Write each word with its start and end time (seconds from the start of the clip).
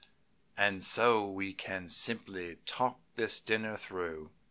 And 0.57 0.83
so 0.83 1.29
we 1.29 1.53
can 1.53 1.87
simply 1.87 2.55
talk 2.65 2.97
this 3.13 3.39
dinner 3.39 3.77
through. 3.77 4.31